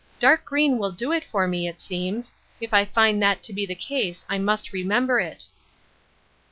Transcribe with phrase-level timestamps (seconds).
[0.19, 2.33] "Dark green will do it for me, it seems.
[2.59, 5.45] If I find that to be the case I must remember it."